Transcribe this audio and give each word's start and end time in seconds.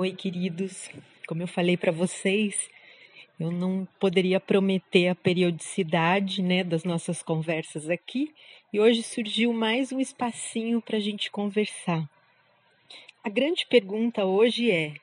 Oi, 0.00 0.12
queridos. 0.12 0.88
Como 1.26 1.42
eu 1.42 1.48
falei 1.48 1.76
para 1.76 1.90
vocês, 1.90 2.70
eu 3.36 3.50
não 3.50 3.84
poderia 3.98 4.38
prometer 4.38 5.08
a 5.08 5.14
periodicidade 5.16 6.40
né, 6.40 6.62
das 6.62 6.84
nossas 6.84 7.20
conversas 7.20 7.90
aqui 7.90 8.32
e 8.72 8.78
hoje 8.78 9.02
surgiu 9.02 9.52
mais 9.52 9.90
um 9.90 9.98
espacinho 9.98 10.80
para 10.80 10.98
a 10.98 11.00
gente 11.00 11.32
conversar. 11.32 12.08
A 13.24 13.28
grande 13.28 13.66
pergunta 13.66 14.24
hoje 14.24 14.70
é: 14.70 14.94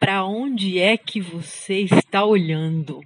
para 0.00 0.24
onde 0.24 0.78
é 0.78 0.96
que 0.96 1.20
você 1.20 1.80
está 1.80 2.24
olhando? 2.24 3.04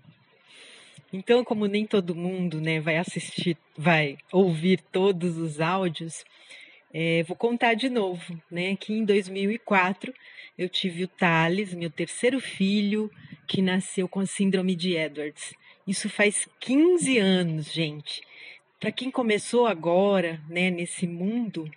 Então, 1.13 1.43
como 1.43 1.67
nem 1.67 1.85
todo 1.85 2.15
mundo 2.15 2.61
né, 2.61 2.79
vai 2.79 2.99
assistir, 2.99 3.57
vai 3.77 4.19
ouvir 4.31 4.81
todos 4.93 5.37
os 5.37 5.61
áudios, 5.61 6.25
é, 6.95 7.25
vou 7.25 7.37
contar 7.37 7.75
de 7.75 7.91
novo, 7.91 8.41
né? 8.49 8.77
Que 8.77 8.93
em 8.93 9.05
2004 9.05 10.15
eu 10.57 10.69
tive 10.69 11.05
o 11.05 11.09
Thales, 11.09 11.75
meu 11.75 11.91
terceiro 11.91 12.41
filho, 12.41 13.11
que 13.47 13.63
nasceu 13.63 14.07
com 14.09 14.21
a 14.21 14.27
síndrome 14.27 14.75
de 14.75 14.97
Edwards. 14.97 15.55
Isso 15.87 16.09
faz 16.09 16.49
15 16.61 17.19
anos, 17.19 17.73
gente. 17.73 18.23
Para 18.79 18.93
quem 18.93 19.11
começou 19.11 19.67
agora, 19.67 20.41
né, 20.49 20.71
nesse 20.71 21.07
mundo 21.07 21.71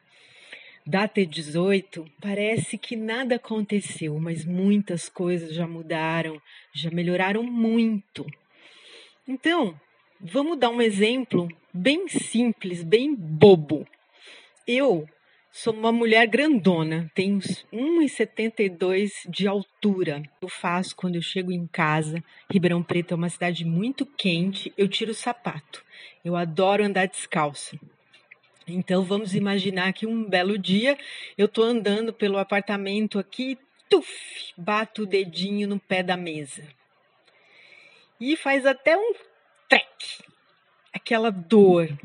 da 0.86 1.08
T18, 1.08 2.06
parece 2.22 2.78
que 2.78 2.96
nada 2.96 3.36
aconteceu, 3.36 4.20
mas 4.20 4.46
muitas 4.46 5.10
coisas 5.10 5.54
já 5.54 5.68
mudaram, 5.68 6.40
já 6.72 6.92
melhoraram 6.92 7.42
muito. 7.42 8.26
Então, 9.28 9.80
vamos 10.20 10.60
dar 10.60 10.70
um 10.70 10.82
exemplo 10.82 11.48
bem 11.74 12.08
simples, 12.08 12.84
bem 12.84 13.16
bobo. 13.16 13.88
Eu 14.68 15.08
sou 15.58 15.74
uma 15.74 15.90
mulher 15.90 16.28
grandona, 16.28 17.10
tenho 17.16 17.40
1,72 17.40 19.12
de 19.30 19.48
altura. 19.48 20.22
Eu 20.42 20.50
faço 20.50 20.94
quando 20.94 21.16
eu 21.16 21.22
chego 21.22 21.50
em 21.50 21.66
casa. 21.66 22.22
Ribeirão 22.52 22.84
Preto 22.84 23.14
é 23.14 23.16
uma 23.16 23.30
cidade 23.30 23.64
muito 23.64 24.06
quente, 24.06 24.74
eu 24.78 24.86
tiro 24.90 25.12
o 25.12 25.16
sapato. 25.16 25.82
Eu 26.26 26.36
adoro 26.36 26.84
andar 26.84 27.08
descalço. 27.08 27.80
Então 28.68 29.06
vamos 29.06 29.34
imaginar 29.34 29.94
que 29.94 30.06
um 30.06 30.26
belo 30.26 30.58
dia 30.58 30.98
eu 31.38 31.46
estou 31.46 31.64
andando 31.64 32.12
pelo 32.12 32.38
apartamento 32.38 33.18
aqui, 33.18 33.58
tuf, 33.90 34.52
bato 34.58 35.04
o 35.04 35.08
dedinho 35.08 35.70
no 35.70 35.80
pé 35.80 36.04
da 36.04 36.18
mesa. 36.18 36.68
E 38.20 38.36
faz 38.36 38.66
até 38.66 38.98
um 38.98 39.14
trek. 39.70 40.22
Aquela 40.92 41.30
dor 41.30 41.98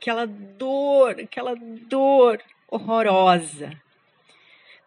aquela 0.00 0.26
dor, 0.26 1.20
aquela 1.20 1.54
dor 1.54 2.40
horrorosa. 2.70 3.72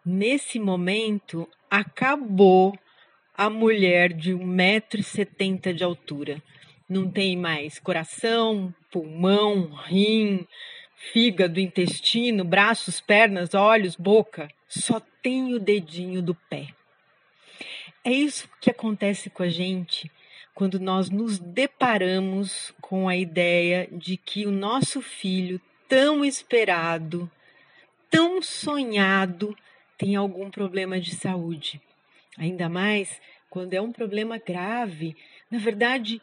Nesse 0.04 0.58
momento, 0.58 1.48
acabou 1.70 2.76
a 3.36 3.50
mulher 3.50 4.12
de 4.12 4.32
1,70m 4.32 5.72
de 5.72 5.84
altura. 5.84 6.42
Não 6.88 7.10
tem 7.10 7.36
mais 7.36 7.78
coração, 7.78 8.74
pulmão, 8.90 9.72
rim, 9.86 10.46
fígado, 11.12 11.58
intestino, 11.58 12.44
braços, 12.44 13.00
pernas, 13.00 13.54
olhos, 13.54 13.96
boca. 13.96 14.48
Só 14.68 15.00
tem 15.22 15.54
o 15.54 15.58
dedinho 15.58 16.22
do 16.22 16.34
pé. 16.34 16.68
É 18.04 18.12
isso 18.12 18.48
que 18.60 18.70
acontece 18.70 19.30
com 19.30 19.42
a 19.42 19.48
gente 19.48 20.10
quando 20.54 20.78
nós 20.78 21.10
nos 21.10 21.38
deparamos 21.38 22.72
com 22.80 23.08
a 23.08 23.16
ideia 23.16 23.88
de 23.90 24.16
que 24.16 24.46
o 24.46 24.52
nosso 24.52 25.02
filho, 25.02 25.60
tão 25.88 26.24
esperado, 26.24 27.28
tão 28.10 28.42
sonhado, 28.42 29.56
tem 29.98 30.16
algum 30.16 30.50
problema 30.50 31.00
de 31.00 31.14
saúde. 31.14 31.80
Ainda 32.38 32.68
mais 32.68 33.20
quando 33.48 33.74
é 33.74 33.80
um 33.80 33.92
problema 33.92 34.38
grave, 34.38 35.16
na 35.50 35.58
verdade, 35.58 36.20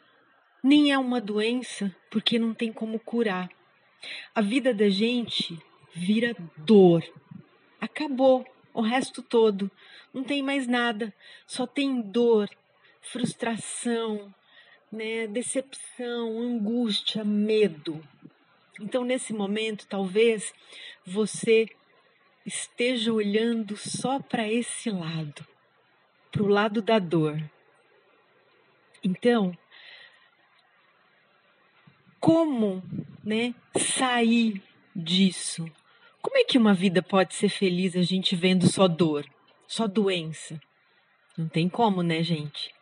nem 0.62 0.92
é 0.92 0.98
uma 0.98 1.20
doença, 1.20 1.94
porque 2.10 2.38
não 2.38 2.52
tem 2.52 2.72
como 2.72 2.98
curar. 2.98 3.48
A 4.34 4.42
vida 4.42 4.74
da 4.74 4.88
gente 4.88 5.58
vira 5.94 6.36
dor. 6.56 7.02
Acabou 7.80 8.46
o 8.74 8.80
resto 8.80 9.22
todo. 9.22 9.70
Não 10.12 10.22
tem 10.22 10.42
mais 10.42 10.66
nada, 10.66 11.12
só 11.46 11.66
tem 11.66 12.00
dor, 12.00 12.48
frustração, 13.00 14.32
né, 14.90 15.26
decepção, 15.26 16.38
angústia, 16.38 17.24
medo. 17.24 18.02
Então, 18.80 19.04
nesse 19.04 19.32
momento, 19.32 19.86
talvez 19.88 20.52
você 21.04 21.68
esteja 22.44 23.12
olhando 23.12 23.76
só 23.76 24.18
para 24.18 24.50
esse 24.50 24.90
lado, 24.90 25.46
para 26.30 26.42
o 26.42 26.48
lado 26.48 26.82
da 26.82 26.98
dor. 26.98 27.42
Então, 29.02 29.56
como 32.20 32.82
né, 33.24 33.54
sair 33.76 34.62
disso? 34.94 35.64
Como 36.20 36.36
é 36.36 36.44
que 36.44 36.58
uma 36.58 36.74
vida 36.74 37.02
pode 37.02 37.34
ser 37.34 37.48
feliz 37.48 37.96
a 37.96 38.02
gente 38.02 38.36
vendo 38.36 38.70
só 38.70 38.86
dor, 38.86 39.26
só 39.66 39.88
doença? 39.88 40.60
Não 41.36 41.48
tem 41.48 41.68
como, 41.68 42.02
né, 42.02 42.22
gente? 42.22 42.72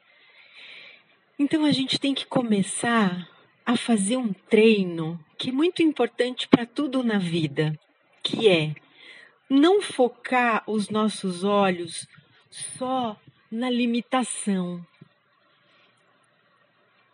Então 1.38 1.64
a 1.64 1.72
gente 1.72 1.98
tem 1.98 2.12
que 2.12 2.26
começar 2.26 3.26
a 3.64 3.76
fazer 3.76 4.19
um 4.19 4.32
treino 4.32 5.19
que 5.38 5.48
é 5.48 5.53
muito 5.53 5.82
importante 5.82 6.47
para 6.47 6.66
tudo 6.66 7.03
na 7.03 7.19
vida, 7.19 7.78
que 8.22 8.48
é 8.48 8.75
não 9.48 9.82
focar 9.82 10.62
os 10.66 10.88
nossos 10.88 11.42
olhos 11.42 12.06
só 12.50 13.19
na 13.50 13.69
limitação. 13.69 14.84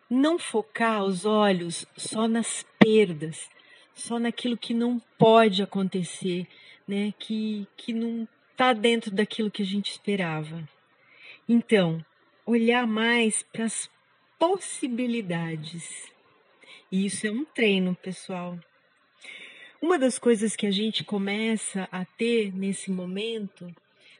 Não 0.08 0.38
focar 0.38 1.02
os 1.04 1.24
olhos 1.24 1.86
só 1.96 2.28
nas 2.28 2.64
perdas, 2.78 3.48
só 3.94 4.18
naquilo 4.18 4.56
que 4.56 4.74
não 4.74 5.00
pode 5.18 5.62
acontecer, 5.62 6.46
né? 6.86 7.12
Que, 7.18 7.66
que 7.76 7.92
não 7.92 8.28
está 8.52 8.72
dentro 8.72 9.10
daquilo 9.10 9.50
que 9.50 9.62
a 9.62 9.66
gente 9.66 9.90
esperava. 9.90 10.68
Então, 11.48 12.04
olhar 12.44 12.86
mais 12.86 13.42
para 13.42 13.64
as 13.64 13.90
possibilidades. 14.38 16.12
E 16.92 17.06
isso 17.06 17.26
é 17.26 17.30
um 17.30 17.44
treino, 17.44 17.94
pessoal. 17.96 18.58
Uma 19.80 19.98
das 19.98 20.18
coisas 20.18 20.56
que 20.56 20.66
a 20.66 20.70
gente 20.70 21.04
começa 21.04 21.86
a 21.92 22.04
ter 22.04 22.50
nesse 22.54 22.90
momento, 22.90 23.66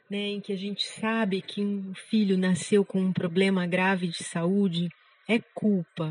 né, 0.09 0.29
em 0.29 0.39
que 0.39 0.53
a 0.53 0.55
gente 0.57 0.85
sabe 0.85 1.41
que 1.41 1.61
um 1.61 1.93
filho 1.95 2.37
nasceu 2.37 2.85
com 2.85 3.01
um 3.01 3.11
problema 3.11 3.65
grave 3.65 4.07
de 4.07 4.23
saúde, 4.23 4.89
é 5.27 5.39
culpa. 5.39 6.09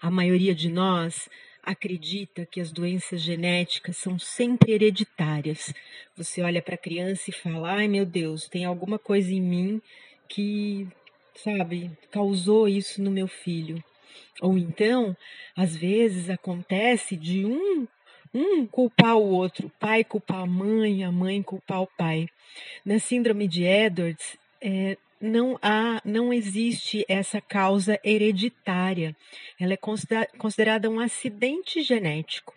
A 0.00 0.10
maioria 0.10 0.54
de 0.54 0.70
nós 0.70 1.28
acredita 1.62 2.46
que 2.46 2.60
as 2.60 2.72
doenças 2.72 3.20
genéticas 3.20 3.98
são 3.98 4.18
sempre 4.18 4.72
hereditárias. 4.72 5.72
Você 6.16 6.42
olha 6.42 6.62
para 6.62 6.74
a 6.74 6.78
criança 6.78 7.30
e 7.30 7.32
fala: 7.32 7.74
ai 7.74 7.88
meu 7.88 8.06
Deus, 8.06 8.48
tem 8.48 8.64
alguma 8.64 8.98
coisa 8.98 9.32
em 9.32 9.40
mim 9.40 9.82
que 10.28 10.88
sabe, 11.34 11.90
causou 12.10 12.66
isso 12.66 13.02
no 13.02 13.10
meu 13.10 13.28
filho. 13.28 13.82
Ou 14.40 14.58
então, 14.58 15.16
às 15.56 15.76
vezes 15.76 16.30
acontece 16.30 17.16
de 17.16 17.44
um 17.44 17.86
um 18.34 18.66
culpar 18.66 19.18
o 19.18 19.28
outro, 19.28 19.66
o 19.66 19.70
pai 19.78 20.02
culpar 20.02 20.38
a 20.38 20.46
mãe, 20.46 21.04
a 21.04 21.12
mãe 21.12 21.42
culpar 21.42 21.82
o 21.82 21.86
pai. 21.98 22.26
Na 22.82 22.98
síndrome 22.98 23.46
de 23.46 23.62
Edwards, 23.62 24.38
é, 24.58 24.96
não 25.20 25.58
há, 25.60 26.00
não 26.02 26.32
existe 26.32 27.04
essa 27.06 27.42
causa 27.42 28.00
hereditária. 28.02 29.14
Ela 29.60 29.74
é 29.74 29.78
considerada 30.38 30.88
um 30.88 30.98
acidente 30.98 31.82
genético. 31.82 32.54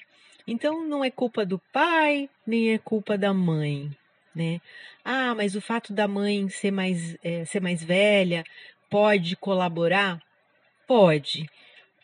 Então, 0.47 0.87
não 0.87 1.03
é 1.03 1.11
culpa 1.11 1.45
do 1.45 1.59
pai, 1.73 2.29
nem 2.47 2.72
é 2.72 2.77
culpa 2.77 3.17
da 3.17 3.33
mãe 3.33 3.91
né? 4.35 4.59
Ah, 5.03 5.34
mas 5.34 5.55
o 5.55 5.61
fato 5.61 5.93
da 5.93 6.07
mãe 6.07 6.49
ser 6.49 6.72
mais, 6.72 7.16
é, 7.23 7.46
ser 7.46 7.61
mais 7.61 7.81
velha 7.81 8.43
pode 8.90 9.35
colaborar? 9.37 10.22
Pode. 10.87 11.49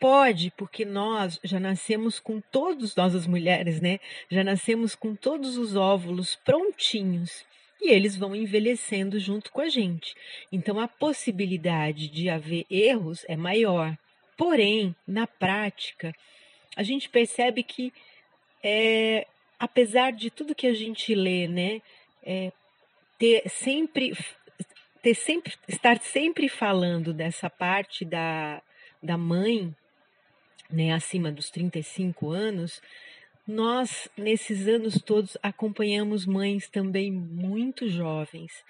Pode, 0.00 0.50
porque 0.56 0.84
nós 0.84 1.38
já 1.44 1.60
nascemos 1.60 2.18
com 2.18 2.40
todos, 2.40 2.96
nós 2.96 3.14
as 3.14 3.26
mulheres, 3.26 3.80
né? 3.80 4.00
Já 4.28 4.42
nascemos 4.42 4.96
com 4.96 5.14
todos 5.14 5.56
os 5.56 5.76
óvulos 5.76 6.34
prontinhos 6.44 7.44
e 7.80 7.90
eles 7.90 8.16
vão 8.16 8.34
envelhecendo 8.34 9.20
junto 9.20 9.52
com 9.52 9.60
a 9.60 9.68
gente. 9.68 10.16
Então 10.50 10.80
a 10.80 10.88
possibilidade 10.88 12.08
de 12.08 12.28
haver 12.28 12.66
erros 12.68 13.24
é 13.28 13.36
maior. 13.36 13.96
Porém, 14.36 14.94
na 15.06 15.26
prática, 15.26 16.12
a 16.76 16.82
gente 16.82 17.08
percebe 17.08 17.62
que 17.62 17.92
é, 18.62 19.26
apesar 19.58 20.12
de 20.12 20.30
tudo 20.30 20.54
que 20.54 20.66
a 20.66 20.74
gente 20.74 21.14
lê, 21.14 21.46
né, 21.46 21.80
é, 22.24 22.50
ter 23.18 23.48
sempre 23.48 24.12
ter 25.00 25.14
sempre 25.14 25.52
estar 25.68 26.00
sempre 26.00 26.48
falando 26.48 27.12
dessa 27.12 27.50
parte 27.50 28.04
da, 28.04 28.62
da 29.02 29.16
mãe, 29.16 29.74
né, 30.70 30.92
acima 30.92 31.30
dos 31.30 31.50
35 31.50 32.30
anos, 32.30 32.80
nós 33.46 34.08
nesses 34.16 34.68
anos 34.68 35.00
todos 35.02 35.36
acompanhamos 35.42 36.24
mães 36.24 36.68
também 36.68 37.10
muito 37.10 37.88
jovens, 37.88 38.64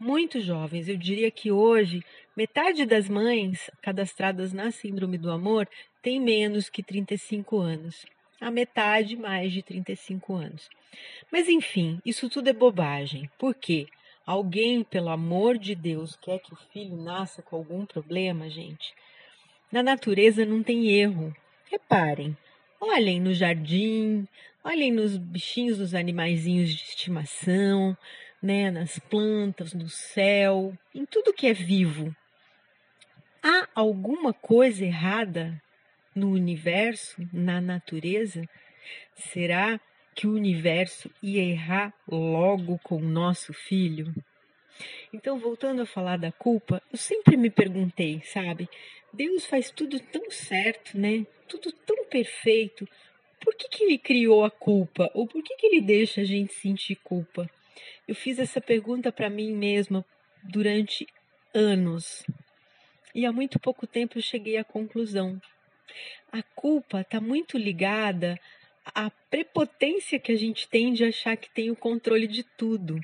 muito 0.00 0.40
jovens. 0.40 0.88
Eu 0.88 0.96
diria 0.96 1.30
que 1.30 1.52
hoje 1.52 2.02
metade 2.36 2.86
das 2.86 3.08
mães 3.08 3.70
cadastradas 3.82 4.52
na 4.52 4.70
Síndrome 4.70 5.18
do 5.18 5.30
Amor 5.30 5.68
tem 6.02 6.20
menos 6.20 6.68
que 6.68 6.82
35 6.82 7.58
anos. 7.58 8.06
A 8.40 8.50
metade 8.50 9.16
mais 9.16 9.52
de 9.52 9.62
35 9.62 10.34
anos. 10.34 10.68
Mas 11.30 11.48
enfim, 11.48 12.00
isso 12.04 12.28
tudo 12.28 12.48
é 12.48 12.52
bobagem. 12.52 13.30
Por 13.38 13.54
quê? 13.54 13.86
Alguém, 14.26 14.82
pelo 14.82 15.10
amor 15.10 15.58
de 15.58 15.74
Deus, 15.74 16.16
quer 16.16 16.38
que 16.38 16.52
o 16.52 16.58
filho 16.72 16.96
nasça 16.96 17.42
com 17.42 17.56
algum 17.56 17.84
problema, 17.84 18.48
gente? 18.48 18.94
Na 19.74 19.82
natureza 19.82 20.46
não 20.46 20.62
tem 20.62 20.86
erro. 20.86 21.34
Reparem, 21.68 22.36
olhem 22.80 23.20
no 23.20 23.34
jardim, 23.34 24.24
olhem 24.62 24.92
nos 24.92 25.16
bichinhos, 25.16 25.80
nos 25.80 25.96
animaizinhos 25.96 26.70
de 26.70 26.80
estimação, 26.84 27.98
né, 28.40 28.70
nas 28.70 29.00
plantas, 29.00 29.74
no 29.74 29.88
céu, 29.88 30.72
em 30.94 31.04
tudo 31.04 31.32
que 31.32 31.48
é 31.48 31.52
vivo. 31.52 32.14
Há 33.42 33.66
alguma 33.74 34.32
coisa 34.32 34.84
errada 34.84 35.60
no 36.14 36.30
universo, 36.30 37.28
na 37.32 37.60
natureza? 37.60 38.48
Será 39.16 39.80
que 40.14 40.28
o 40.28 40.34
universo 40.34 41.10
ia 41.20 41.42
errar 41.42 41.92
logo 42.06 42.78
com 42.78 42.98
o 42.98 43.08
nosso 43.08 43.52
filho? 43.52 44.14
Então, 45.14 45.38
voltando 45.38 45.80
a 45.80 45.86
falar 45.86 46.18
da 46.18 46.32
culpa, 46.32 46.82
eu 46.90 46.98
sempre 46.98 47.36
me 47.36 47.48
perguntei, 47.48 48.20
sabe? 48.24 48.68
Deus 49.12 49.46
faz 49.46 49.70
tudo 49.70 50.00
tão 50.00 50.28
certo, 50.28 50.98
né? 50.98 51.24
Tudo 51.46 51.70
tão 51.70 52.04
perfeito. 52.06 52.84
Por 53.40 53.54
que, 53.54 53.68
que 53.68 53.84
ele 53.84 53.96
criou 53.96 54.44
a 54.44 54.50
culpa? 54.50 55.08
Ou 55.14 55.24
por 55.24 55.40
que, 55.40 55.54
que 55.54 55.66
ele 55.68 55.80
deixa 55.80 56.22
a 56.22 56.24
gente 56.24 56.52
sentir 56.54 56.96
culpa? 56.96 57.48
Eu 58.08 58.14
fiz 58.16 58.40
essa 58.40 58.60
pergunta 58.60 59.12
para 59.12 59.30
mim 59.30 59.52
mesma 59.52 60.04
durante 60.42 61.06
anos. 61.54 62.26
E 63.14 63.24
há 63.24 63.30
muito 63.30 63.60
pouco 63.60 63.86
tempo 63.86 64.18
eu 64.18 64.22
cheguei 64.22 64.56
à 64.56 64.64
conclusão. 64.64 65.40
A 66.32 66.42
culpa 66.42 67.02
está 67.02 67.20
muito 67.20 67.56
ligada 67.56 68.36
à 68.84 69.10
prepotência 69.30 70.18
que 70.18 70.32
a 70.32 70.36
gente 70.36 70.68
tem 70.68 70.92
de 70.92 71.04
achar 71.04 71.36
que 71.36 71.50
tem 71.50 71.70
o 71.70 71.76
controle 71.76 72.26
de 72.26 72.42
tudo. 72.42 73.00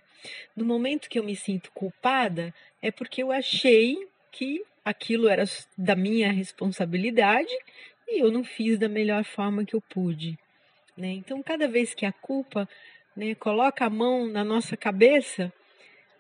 No 0.55 0.65
momento 0.65 1.09
que 1.09 1.19
eu 1.19 1.25
me 1.25 1.35
sinto 1.35 1.71
culpada, 1.73 2.55
é 2.83 2.91
porque 2.91 3.23
eu 3.23 3.33
achei 3.33 3.97
que 4.31 4.63
aquilo 4.85 5.29
era 5.29 5.45
da 5.77 5.95
minha 5.95 6.33
responsabilidade 6.33 7.53
e 8.09 8.23
eu 8.23 8.31
não 8.31 8.45
fiz 8.45 8.79
da 8.79 8.89
melhor 8.89 9.25
forma 9.25 9.65
que 9.65 9.75
eu 9.75 9.81
pude. 9.81 10.39
Né? 10.97 11.09
Então, 11.13 11.43
cada 11.43 11.67
vez 11.69 11.95
que 11.95 12.05
a 12.05 12.13
culpa 12.13 12.69
né, 13.17 13.35
coloca 13.35 13.85
a 13.87 13.91
mão 13.91 14.27
na 14.27 14.45
nossa 14.45 14.77
cabeça, 14.77 15.53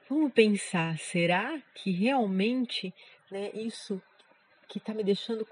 vamos 0.09 0.33
pensar: 0.33 0.99
será 0.99 1.61
que 1.75 1.91
realmente 1.91 2.95
né, 3.31 3.51
isso 3.55 4.01
que 4.71 4.79
está 4.79 4.95
me 4.95 5.03
deixando 5.03 5.47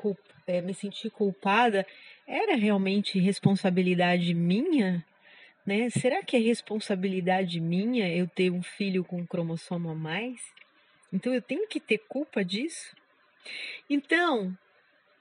é, 0.46 0.60
me 0.60 0.72
sentir 0.72 1.10
culpada 1.10 1.84
era 2.26 2.54
realmente 2.54 3.18
responsabilidade 3.18 4.32
minha? 4.32 5.04
Né? 5.66 5.90
Será 5.90 6.22
que 6.22 6.36
é 6.36 6.38
responsabilidade 6.38 7.60
minha 7.60 8.08
eu 8.08 8.28
ter 8.28 8.50
um 8.50 8.62
filho 8.62 9.04
com 9.04 9.18
um 9.18 9.26
cromossomo 9.26 9.90
a 9.90 9.94
mais? 9.94 10.40
Então 11.12 11.34
eu 11.34 11.42
tenho 11.42 11.66
que 11.66 11.80
ter 11.80 11.98
culpa 12.08 12.44
disso? 12.44 12.94
Então, 13.90 14.56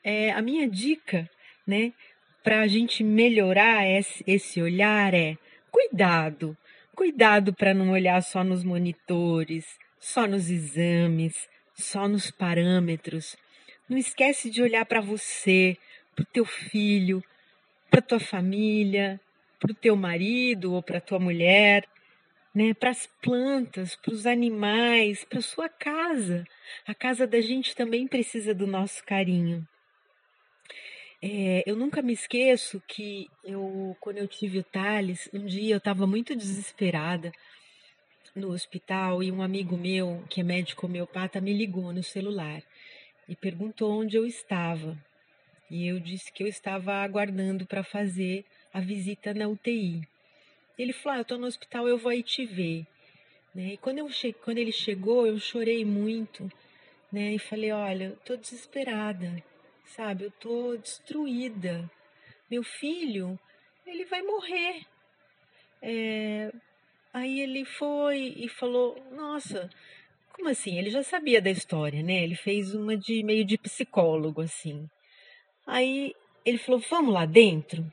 é, 0.03 0.31
a 0.31 0.41
minha 0.41 0.69
dica, 0.69 1.29
né, 1.65 1.91
para 2.43 2.61
a 2.61 2.67
gente 2.67 3.03
melhorar 3.03 3.85
esse, 3.85 4.23
esse 4.27 4.61
olhar 4.61 5.13
é 5.13 5.37
cuidado, 5.71 6.55
cuidado 6.95 7.53
para 7.53 7.73
não 7.73 7.91
olhar 7.91 8.21
só 8.21 8.43
nos 8.43 8.63
monitores, 8.63 9.65
só 9.99 10.27
nos 10.27 10.49
exames, 10.49 11.49
só 11.73 12.07
nos 12.07 12.31
parâmetros. 12.31 13.35
Não 13.89 13.97
esquece 13.97 14.49
de 14.49 14.61
olhar 14.61 14.85
para 14.85 14.99
você, 14.99 15.77
para 16.13 16.23
o 16.23 16.25
teu 16.25 16.43
filho, 16.43 17.23
para 17.89 18.01
tua 18.01 18.19
família, 18.19 19.19
para 19.59 19.71
o 19.71 19.75
teu 19.75 19.95
marido 19.95 20.73
ou 20.73 20.83
para 20.83 20.99
tua 20.99 21.19
mulher, 21.19 21.87
né? 22.53 22.73
Para 22.73 22.89
as 22.89 23.07
plantas, 23.21 23.95
para 23.95 24.13
os 24.13 24.25
animais, 24.25 25.23
para 25.23 25.39
sua 25.39 25.69
casa. 25.69 26.43
A 26.85 26.93
casa 26.93 27.25
da 27.25 27.39
gente 27.39 27.73
também 27.75 28.07
precisa 28.07 28.53
do 28.53 28.67
nosso 28.67 29.01
carinho. 29.05 29.65
É, 31.21 31.63
eu 31.65 31.75
nunca 31.75 32.01
me 32.01 32.11
esqueço 32.11 32.83
que 32.85 33.27
eu, 33.41 33.95
quando 34.01 34.17
eu 34.17 34.27
tive 34.27 34.59
o 34.59 34.63
Thales, 34.63 35.29
um 35.33 35.45
dia 35.45 35.75
eu 35.75 35.79
estava 35.79 36.05
muito 36.05 36.35
desesperada 36.35 37.31
no 38.35 38.49
hospital 38.49 39.23
e 39.23 39.31
um 39.31 39.41
amigo 39.41 39.77
meu, 39.77 40.23
que 40.29 40.41
é 40.41 40.43
médico 40.43 40.85
homeopata, 40.85 41.41
me 41.41 41.53
ligou 41.53 41.91
no 41.93 42.03
celular 42.03 42.61
e 43.27 43.35
perguntou 43.35 43.91
onde 43.91 44.15
eu 44.15 44.25
estava. 44.25 44.97
E 45.69 45.85
eu 45.87 45.99
disse 45.99 46.31
que 46.31 46.43
eu 46.43 46.47
estava 46.47 46.93
aguardando 46.93 47.65
para 47.65 47.83
fazer 47.83 48.45
a 48.73 48.79
visita 48.79 49.33
na 49.33 49.47
UTI. 49.47 50.07
Ele 50.77 50.93
falou: 50.93 51.15
ah, 51.15 51.17
Eu 51.17 51.21
estou 51.23 51.37
no 51.37 51.47
hospital, 51.47 51.87
eu 51.87 51.97
vou 51.97 52.11
aí 52.11 52.23
te 52.23 52.45
ver. 52.45 52.85
Né? 53.53 53.73
E 53.73 53.77
quando, 53.77 53.97
eu 53.99 54.09
che... 54.09 54.31
quando 54.33 54.59
ele 54.59 54.71
chegou, 54.71 55.27
eu 55.27 55.37
chorei 55.39 55.83
muito 55.83 56.49
né? 57.11 57.33
e 57.33 57.39
falei: 57.39 57.71
Olha, 57.71 58.13
estou 58.17 58.37
desesperada, 58.37 59.43
sabe? 59.85 60.23
Eu 60.25 60.29
estou 60.29 60.77
destruída. 60.77 61.89
Meu 62.49 62.63
filho, 62.63 63.37
ele 63.85 64.05
vai 64.05 64.21
morrer. 64.21 64.85
É... 65.81 66.51
Aí 67.13 67.41
ele 67.41 67.65
foi 67.65 68.35
e 68.37 68.47
falou: 68.47 68.95
Nossa, 69.11 69.69
como 70.37 70.49
assim? 70.49 70.77
Ele 70.77 70.89
já 70.89 71.03
sabia 71.03 71.41
da 71.41 71.49
história, 71.49 72.01
né? 72.01 72.23
Ele 72.23 72.35
fez 72.35 72.73
uma 72.73 72.95
de 72.95 73.23
meio 73.23 73.43
de 73.43 73.57
psicólogo, 73.57 74.41
assim. 74.41 74.87
Aí 75.65 76.15
ele 76.45 76.57
falou: 76.57 76.81
Vamos 76.89 77.13
lá 77.13 77.25
dentro 77.25 77.85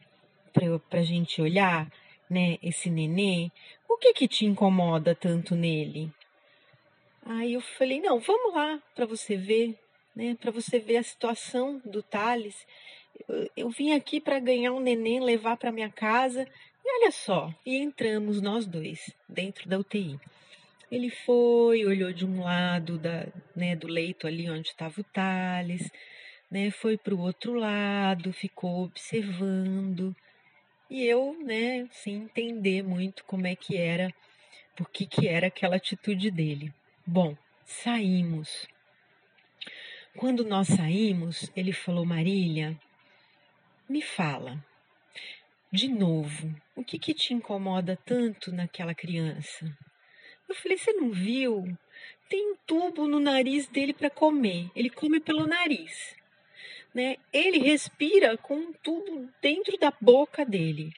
para 0.88 1.00
a 1.00 1.02
gente 1.02 1.42
olhar 1.42 1.90
né, 2.30 2.58
esse 2.62 2.88
nenê, 2.88 3.50
o 3.88 3.96
que 3.96 4.12
que 4.12 4.28
te 4.28 4.44
incomoda 4.46 5.14
tanto 5.14 5.54
nele? 5.54 6.10
Aí 7.26 7.54
eu 7.54 7.60
falei, 7.60 8.00
não, 8.00 8.20
vamos 8.20 8.54
lá 8.54 8.80
para 8.94 9.06
você 9.06 9.36
ver, 9.36 9.78
né, 10.14 10.36
para 10.40 10.50
você 10.50 10.78
ver 10.78 10.98
a 10.98 11.02
situação 11.02 11.80
do 11.84 12.02
Thales. 12.02 12.66
Eu, 13.28 13.50
eu 13.56 13.70
vim 13.70 13.92
aqui 13.92 14.20
para 14.20 14.38
ganhar 14.38 14.72
um 14.72 14.80
neném, 14.80 15.20
levar 15.20 15.56
para 15.56 15.72
minha 15.72 15.90
casa, 15.90 16.46
e 16.84 17.00
olha 17.00 17.10
só, 17.10 17.52
e 17.64 17.76
entramos 17.76 18.40
nós 18.42 18.66
dois 18.66 19.10
dentro 19.28 19.68
da 19.68 19.78
UTI. 19.78 20.18
Ele 20.94 21.10
foi, 21.10 21.84
olhou 21.84 22.12
de 22.12 22.24
um 22.24 22.40
lado 22.40 22.96
da, 22.96 23.26
né, 23.56 23.74
do 23.74 23.88
leito 23.88 24.28
ali 24.28 24.48
onde 24.48 24.68
estava 24.68 25.00
o 25.00 25.02
Thales, 25.02 25.90
né, 26.48 26.70
foi 26.70 26.96
para 26.96 27.12
o 27.12 27.18
outro 27.18 27.54
lado, 27.54 28.32
ficou 28.32 28.84
observando. 28.84 30.14
E 30.88 31.02
eu, 31.02 31.36
né, 31.44 31.88
sem 31.90 32.14
entender 32.14 32.84
muito 32.84 33.24
como 33.24 33.44
é 33.44 33.56
que 33.56 33.76
era, 33.76 34.14
por 34.76 34.88
que 34.88 35.04
que 35.04 35.26
era 35.26 35.48
aquela 35.48 35.74
atitude 35.74 36.30
dele. 36.30 36.72
Bom, 37.04 37.36
saímos. 37.66 38.68
Quando 40.16 40.44
nós 40.44 40.68
saímos, 40.68 41.50
ele 41.56 41.72
falou: 41.72 42.06
Marília, 42.06 42.78
me 43.88 44.00
fala, 44.00 44.64
de 45.72 45.88
novo, 45.88 46.54
o 46.76 46.84
que 46.84 47.00
que 47.00 47.12
te 47.12 47.34
incomoda 47.34 47.98
tanto 48.06 48.52
naquela 48.52 48.94
criança? 48.94 49.76
Eu 50.48 50.54
falei: 50.54 50.78
você 50.78 50.92
não 50.92 51.10
viu? 51.10 51.66
Tem 52.28 52.52
um 52.52 52.56
tubo 52.66 53.06
no 53.06 53.20
nariz 53.20 53.66
dele 53.68 53.92
para 53.92 54.10
comer. 54.10 54.70
Ele 54.74 54.90
come 54.90 55.20
pelo 55.20 55.46
nariz 55.46 56.14
né? 56.94 57.16
Ele 57.32 57.58
respira 57.58 58.38
com 58.38 58.54
um 58.54 58.72
tubo 58.72 59.28
dentro 59.42 59.76
da 59.76 59.92
boca 60.00 60.44
dele. 60.44 60.94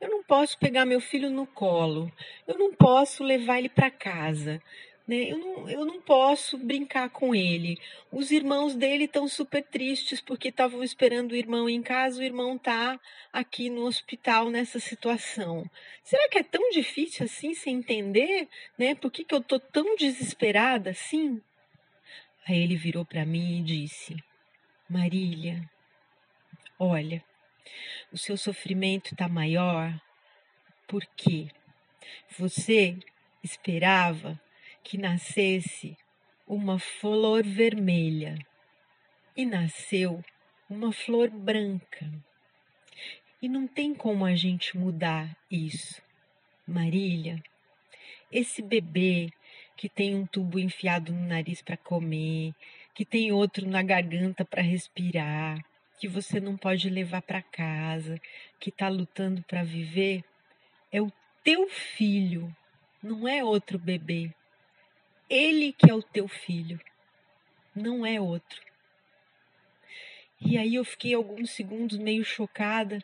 Eu 0.00 0.10
não 0.10 0.22
posso 0.22 0.58
pegar 0.58 0.84
meu 0.84 1.00
filho 1.00 1.30
no 1.30 1.46
colo, 1.46 2.12
eu 2.46 2.58
não 2.58 2.74
posso 2.74 3.24
levar 3.24 3.58
ele 3.58 3.68
para 3.68 3.90
casa, 3.90 4.60
né? 5.08 5.32
Eu 5.32 5.38
não, 5.38 5.70
eu 5.70 5.84
não 5.86 6.02
posso 6.02 6.58
brincar 6.58 7.08
com 7.08 7.34
ele. 7.34 7.80
Os 8.12 8.30
irmãos 8.30 8.74
dele 8.74 9.04
estão 9.04 9.26
super 9.26 9.64
tristes 9.64 10.20
porque 10.20 10.48
estavam 10.48 10.84
esperando 10.84 11.32
o 11.32 11.36
irmão 11.36 11.68
em 11.68 11.82
casa, 11.82 12.20
o 12.20 12.22
irmão 12.22 12.56
está 12.56 13.00
aqui 13.32 13.70
no 13.70 13.86
hospital 13.86 14.50
nessa 14.50 14.78
situação. 14.78 15.68
Será 16.04 16.28
que 16.28 16.38
é 16.38 16.42
tão 16.42 16.68
difícil 16.70 17.24
assim 17.24 17.54
se 17.54 17.70
entender, 17.70 18.46
né? 18.76 18.94
Por 18.94 19.10
que, 19.10 19.24
que 19.24 19.34
eu 19.34 19.42
tô 19.42 19.58
tão 19.58 19.96
desesperada 19.96 20.90
assim? 20.90 21.40
Aí 22.46 22.62
ele 22.62 22.76
virou 22.76 23.04
para 23.04 23.24
mim 23.24 23.60
e 23.60 23.62
disse: 23.62 24.14
Marília, 24.90 25.62
olha, 26.78 27.24
o 28.12 28.18
seu 28.18 28.36
sofrimento 28.36 29.12
está 29.12 29.26
maior 29.26 29.98
porque 30.86 31.48
você 32.38 32.98
esperava 33.42 34.38
que 34.82 34.98
nascesse 34.98 35.96
uma 36.46 36.78
flor 36.78 37.42
vermelha 37.42 38.38
e 39.36 39.44
nasceu 39.44 40.24
uma 40.68 40.92
flor 40.92 41.30
branca. 41.30 42.10
E 43.40 43.48
não 43.48 43.66
tem 43.66 43.94
como 43.94 44.24
a 44.24 44.34
gente 44.34 44.76
mudar 44.76 45.36
isso. 45.50 46.02
Marília, 46.66 47.42
esse 48.30 48.60
bebê 48.60 49.30
que 49.76 49.88
tem 49.88 50.14
um 50.14 50.26
tubo 50.26 50.58
enfiado 50.58 51.12
no 51.12 51.26
nariz 51.26 51.62
para 51.62 51.76
comer, 51.76 52.52
que 52.94 53.04
tem 53.04 53.30
outro 53.30 53.68
na 53.68 53.82
garganta 53.82 54.44
para 54.44 54.60
respirar, 54.60 55.64
que 55.98 56.08
você 56.08 56.40
não 56.40 56.56
pode 56.56 56.90
levar 56.90 57.22
para 57.22 57.40
casa, 57.40 58.20
que 58.58 58.70
está 58.70 58.88
lutando 58.88 59.42
para 59.42 59.62
viver, 59.62 60.24
é 60.90 61.00
o 61.00 61.12
teu 61.44 61.68
filho, 61.68 62.54
não 63.02 63.28
é 63.28 63.42
outro 63.42 63.78
bebê. 63.78 64.34
Ele 65.28 65.72
que 65.72 65.90
é 65.90 65.94
o 65.94 66.02
teu 66.02 66.26
filho, 66.26 66.80
não 67.74 68.06
é 68.06 68.20
outro. 68.20 68.60
E 70.40 70.56
aí 70.56 70.76
eu 70.76 70.84
fiquei 70.84 71.14
alguns 71.14 71.50
segundos 71.50 71.98
meio 71.98 72.24
chocada. 72.24 73.02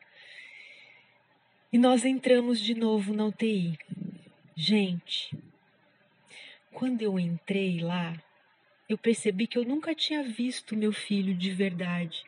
E 1.73 1.79
nós 1.79 2.05
entramos 2.05 2.61
de 2.61 2.75
novo 2.75 3.13
na 3.13 3.27
UTI. 3.27 3.77
Gente, 4.57 5.37
quando 6.73 7.03
eu 7.03 7.19
entrei 7.19 7.81
lá, 7.81 8.17
eu 8.89 8.97
percebi 8.97 9.47
que 9.47 9.59
eu 9.59 9.65
nunca 9.65 9.95
tinha 9.95 10.23
visto 10.23 10.77
meu 10.77 10.93
filho 10.93 11.35
de 11.35 11.51
verdade. 11.51 12.25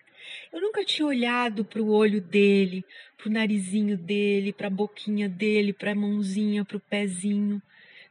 Eu 0.52 0.60
nunca 0.60 0.84
tinha 0.84 1.06
olhado 1.06 1.64
para 1.64 1.80
o 1.80 1.90
olho 1.90 2.20
dele, 2.20 2.84
para 3.16 3.28
o 3.28 3.32
narizinho 3.32 3.96
dele, 3.96 4.52
para 4.52 4.66
a 4.66 4.70
boquinha 4.70 5.28
dele, 5.28 5.72
para 5.72 5.92
a 5.92 5.94
mãozinha, 5.94 6.64
para 6.64 6.76
o 6.76 6.80
pezinho. 6.80 7.62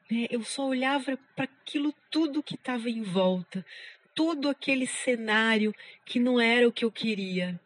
Né? 0.10 0.28
Eu 0.30 0.44
só 0.44 0.68
olhava 0.68 1.18
para 1.36 1.46
aquilo 1.46 1.94
tudo 2.10 2.44
que 2.44 2.56
estava 2.56 2.90
em 2.90 3.02
volta, 3.02 3.66
todo 4.14 4.50
aquele 4.50 4.88
cenário 4.88 5.74
que 6.06 6.20
não 6.20 6.40
era 6.40 6.68
o 6.68 6.72
que 6.72 6.86
eu 6.86 6.92
queria. 6.92 7.60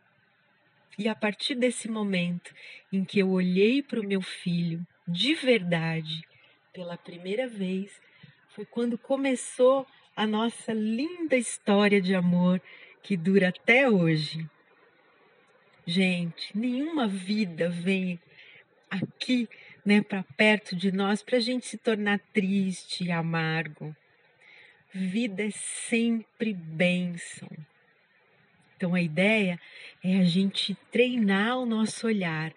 E 0.97 1.07
a 1.07 1.15
partir 1.15 1.55
desse 1.55 1.89
momento 1.89 2.53
em 2.91 3.05
que 3.05 3.19
eu 3.19 3.29
olhei 3.29 3.81
para 3.81 3.99
o 3.99 4.05
meu 4.05 4.21
filho 4.21 4.85
de 5.07 5.33
verdade, 5.33 6.23
pela 6.73 6.97
primeira 6.97 7.47
vez, 7.47 7.99
foi 8.49 8.65
quando 8.65 8.97
começou 8.97 9.87
a 10.15 10.27
nossa 10.27 10.73
linda 10.73 11.37
história 11.37 12.01
de 12.01 12.13
amor 12.13 12.61
que 13.01 13.15
dura 13.15 13.49
até 13.49 13.89
hoje. 13.89 14.45
Gente, 15.85 16.55
nenhuma 16.55 17.07
vida 17.07 17.69
vem 17.69 18.19
aqui, 18.89 19.47
né, 19.89 20.03
para 20.03 20.21
perto 20.37 20.75
de 20.75 20.91
nós 20.91 21.23
para 21.23 21.37
a 21.37 21.39
gente 21.39 21.65
se 21.65 21.75
tornar 21.75 22.19
triste 22.31 23.05
e 23.05 23.11
amargo. 23.11 23.95
Vida 24.93 25.43
é 25.43 25.49
sempre 25.49 26.53
bênção. 26.53 27.49
Então 28.77 28.93
a 28.93 29.01
ideia 29.01 29.59
é 30.03 30.19
a 30.19 30.23
gente 30.23 30.75
treinar 30.91 31.57
o 31.57 31.65
nosso 31.65 32.05
olhar. 32.05 32.53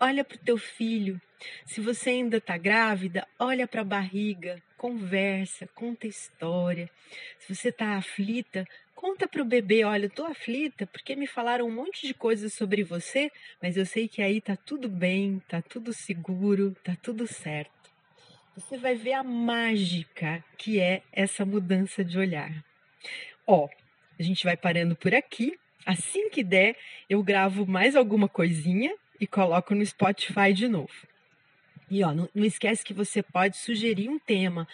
Olha 0.00 0.24
para 0.24 0.34
o 0.34 0.40
teu 0.40 0.58
filho. 0.58 1.20
Se 1.64 1.80
você 1.80 2.10
ainda 2.10 2.38
está 2.38 2.58
grávida, 2.58 3.24
olha 3.38 3.68
para 3.68 3.82
a 3.82 3.84
barriga, 3.84 4.60
conversa, 4.76 5.68
conta 5.76 6.08
história. 6.08 6.90
Se 7.38 7.54
você 7.54 7.68
está 7.68 7.96
aflita, 7.96 8.66
conta 8.98 9.28
para 9.28 9.40
o 9.40 9.44
bebê, 9.44 9.84
olha, 9.84 10.06
eu 10.06 10.10
tô 10.10 10.24
aflita 10.26 10.84
porque 10.84 11.14
me 11.14 11.28
falaram 11.28 11.68
um 11.68 11.72
monte 11.72 12.04
de 12.04 12.12
coisas 12.12 12.52
sobre 12.52 12.82
você, 12.82 13.30
mas 13.62 13.76
eu 13.76 13.86
sei 13.86 14.08
que 14.08 14.20
aí 14.20 14.40
tá 14.40 14.56
tudo 14.56 14.88
bem, 14.88 15.40
tá 15.46 15.62
tudo 15.62 15.92
seguro, 15.92 16.74
tá 16.82 16.96
tudo 17.00 17.24
certo. 17.24 17.70
Você 18.56 18.76
vai 18.76 18.96
ver 18.96 19.12
a 19.12 19.22
mágica 19.22 20.44
que 20.58 20.80
é 20.80 21.02
essa 21.12 21.46
mudança 21.46 22.04
de 22.04 22.18
olhar. 22.18 22.52
Ó, 23.46 23.68
a 24.18 24.22
gente 24.24 24.42
vai 24.42 24.56
parando 24.56 24.96
por 24.96 25.14
aqui. 25.14 25.56
Assim 25.86 26.28
que 26.28 26.42
der, 26.42 26.76
eu 27.08 27.22
gravo 27.22 27.64
mais 27.64 27.94
alguma 27.94 28.28
coisinha 28.28 28.92
e 29.20 29.28
coloco 29.28 29.76
no 29.76 29.86
Spotify 29.86 30.52
de 30.52 30.66
novo. 30.66 31.06
E 31.88 32.02
ó, 32.02 32.12
não, 32.12 32.28
não 32.34 32.44
esquece 32.44 32.84
que 32.84 32.92
você 32.92 33.22
pode 33.22 33.58
sugerir 33.58 34.08
um 34.08 34.18
tema. 34.18 34.66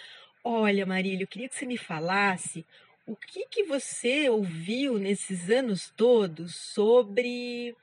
Olha, 0.43 0.87
Marília, 0.87 1.25
eu 1.25 1.28
queria 1.28 1.49
que 1.49 1.54
você 1.54 1.66
me 1.66 1.76
falasse 1.76 2.64
o 3.06 3.14
que, 3.14 3.46
que 3.46 3.64
você 3.64 4.28
ouviu 4.28 4.99
nesses 4.99 5.50
anos 5.50 5.92
todos 5.96 6.54
sobre 6.54 7.76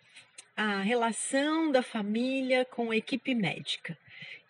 a 0.56 0.82
relação 0.82 1.72
da 1.72 1.82
família 1.82 2.66
com 2.66 2.92
a 2.92 2.98
equipe 2.98 3.34
médica. 3.34 3.98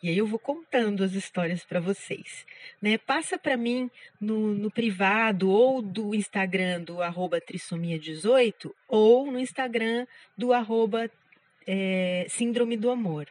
E 0.01 0.09
aí 0.09 0.17
eu 0.17 0.25
vou 0.25 0.39
contando 0.39 1.03
as 1.03 1.13
histórias 1.13 1.63
para 1.63 1.79
vocês. 1.79 2.45
Né? 2.81 2.97
Passa 2.97 3.37
para 3.37 3.55
mim 3.55 3.89
no, 4.19 4.53
no, 4.53 4.71
privado 4.71 5.49
ou 5.49 5.81
do 5.81 6.15
Instagram 6.15 6.81
do 6.81 7.01
arroba 7.03 7.39
trissomia18 7.39 8.73
ou 8.87 9.31
no 9.31 9.39
Instagram 9.39 10.07
do 10.35 10.53
arroba 10.53 11.09
é, 11.67 12.25
síndrome 12.29 12.75
do 12.75 12.89
amor. 12.89 13.27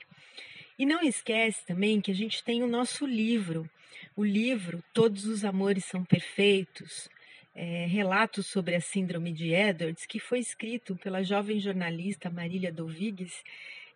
E 0.79 0.87
não 0.87 1.03
esquece 1.03 1.67
também 1.67 2.01
que 2.01 2.13
a 2.13 2.15
gente 2.15 2.43
tem 2.45 2.63
o 2.63 2.69
nosso 2.69 3.05
livro, 3.05 3.69
o 4.17 4.25
livro 4.25 4.83
Todos 4.95 5.27
os 5.27 5.45
Amores 5.45 5.85
São 5.85 6.05
Perfeitos, 6.05 7.11
é, 7.55 7.87
relatos 7.87 8.47
sobre 8.47 8.75
a 8.75 8.81
síndrome 8.81 9.33
de 9.33 9.53
Edwards, 9.53 10.07
que 10.07 10.19
foi 10.19 10.39
escrito 10.39 10.97
pela 10.97 11.23
jovem 11.23 11.59
jornalista 11.59 12.31
Marília 12.31 12.73
Dovigues, 12.73 13.43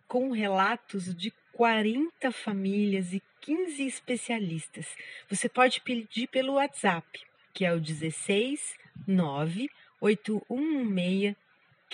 com 0.07 0.31
relatos 0.31 1.15
de 1.15 1.31
40 1.53 2.31
famílias 2.31 3.13
e 3.13 3.21
15 3.41 3.85
especialistas. 3.85 4.95
Você 5.29 5.47
pode 5.47 5.81
pedir 5.81 6.27
pelo 6.27 6.53
WhatsApp, 6.53 7.05
que 7.53 7.65
é 7.65 7.73
o 7.73 7.79
16 7.79 8.75
9 9.07 9.69
8116 10.01 11.35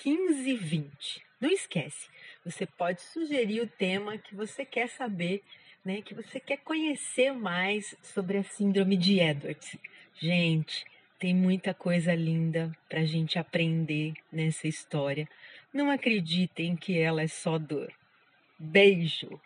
1520. 0.06 1.24
Não 1.40 1.50
esquece, 1.50 2.08
você 2.46 2.66
pode 2.66 3.02
sugerir 3.02 3.62
o 3.62 3.68
tema 3.68 4.18
que 4.18 4.36
você 4.36 4.64
quer 4.64 4.88
saber, 4.90 5.44
né, 5.84 6.02
que 6.02 6.14
você 6.14 6.40
quer 6.40 6.58
conhecer 6.58 7.32
mais 7.34 7.96
sobre 8.02 8.38
a 8.38 8.44
síndrome 8.44 8.96
de 8.96 9.20
Edwards. 9.20 9.76
Gente, 10.20 10.86
tem 11.22 11.36
muita 11.36 11.72
coisa 11.72 12.16
linda 12.16 12.76
para 12.90 13.02
a 13.02 13.06
gente 13.06 13.38
aprender 13.38 14.14
nessa 14.32 14.68
história. 14.68 15.30
Não 15.72 15.92
acreditem 15.92 16.76
que 16.76 16.98
ela 16.98 17.22
é 17.22 17.28
só 17.28 17.60
dor. 17.60 17.94
Beijo! 18.58 19.40